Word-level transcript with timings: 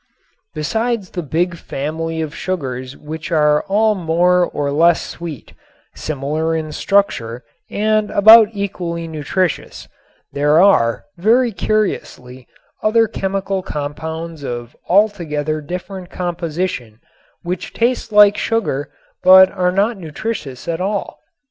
Besides 0.55 1.11
the 1.11 1.21
big 1.21 1.55
family 1.55 2.21
of 2.23 2.33
sugars 2.35 2.97
which 2.97 3.31
are 3.31 3.61
all 3.65 3.93
more 3.93 4.43
or 4.43 4.71
less 4.71 4.99
sweet, 5.03 5.53
similar 5.93 6.55
in 6.55 6.71
structure 6.71 7.43
and 7.69 8.09
about 8.09 8.47
equally 8.51 9.07
nutritious, 9.07 9.87
there 10.33 10.59
are, 10.59 11.05
very 11.17 11.51
curiously, 11.51 12.47
other 12.81 13.05
chemical 13.07 13.61
compounds 13.61 14.41
of 14.41 14.75
altogether 14.89 15.61
different 15.61 16.09
composition 16.09 16.99
which 17.43 17.71
taste 17.71 18.11
like 18.11 18.37
sugar 18.37 18.89
but 19.21 19.51
are 19.51 19.71
not 19.71 19.97
nutritious 19.97 20.67
at 20.67 20.81
all. 20.81 21.19